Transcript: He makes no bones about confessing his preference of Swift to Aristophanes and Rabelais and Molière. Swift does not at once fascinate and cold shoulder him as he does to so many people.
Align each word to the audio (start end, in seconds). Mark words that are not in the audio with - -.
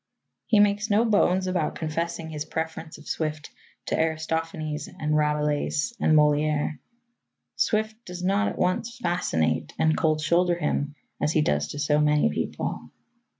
He 0.47 0.59
makes 0.59 0.89
no 0.89 1.05
bones 1.05 1.45
about 1.45 1.75
confessing 1.75 2.31
his 2.31 2.43
preference 2.43 2.97
of 2.97 3.07
Swift 3.07 3.51
to 3.85 3.95
Aristophanes 3.95 4.87
and 4.87 5.15
Rabelais 5.15 5.91
and 5.99 6.17
Molière. 6.17 6.79
Swift 7.55 8.03
does 8.03 8.23
not 8.23 8.47
at 8.47 8.57
once 8.57 8.97
fascinate 8.97 9.73
and 9.77 9.95
cold 9.95 10.19
shoulder 10.19 10.55
him 10.55 10.95
as 11.21 11.33
he 11.33 11.43
does 11.43 11.67
to 11.67 11.77
so 11.77 11.99
many 11.99 12.31
people. 12.31 12.89